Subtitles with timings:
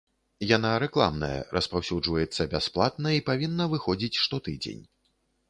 [0.51, 4.83] Яна рэкламная, распаўсюджваецца бясплатна і павінна выходзіць штотыдзень.